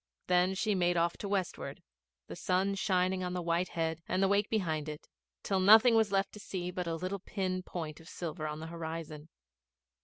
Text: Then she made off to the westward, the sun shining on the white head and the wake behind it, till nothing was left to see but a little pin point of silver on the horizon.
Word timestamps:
Then 0.25 0.55
she 0.55 0.73
made 0.73 0.97
off 0.97 1.13
to 1.17 1.25
the 1.27 1.29
westward, 1.29 1.83
the 2.25 2.35
sun 2.35 2.73
shining 2.73 3.23
on 3.23 3.33
the 3.33 3.41
white 3.43 3.67
head 3.69 4.01
and 4.07 4.23
the 4.23 4.27
wake 4.27 4.49
behind 4.49 4.89
it, 4.89 5.07
till 5.43 5.59
nothing 5.59 5.93
was 5.93 6.11
left 6.11 6.31
to 6.31 6.39
see 6.39 6.71
but 6.71 6.87
a 6.87 6.95
little 6.95 7.19
pin 7.19 7.61
point 7.61 7.99
of 7.99 8.09
silver 8.09 8.47
on 8.47 8.59
the 8.61 8.65
horizon. 8.65 9.29